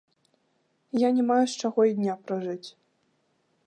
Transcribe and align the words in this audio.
Я 1.01 1.09
не 1.19 1.23
маю 1.29 1.45
з 1.51 1.63
чаго 1.65 1.81
і 1.91 1.95
дня 2.01 2.13
пражыць. 2.25 2.69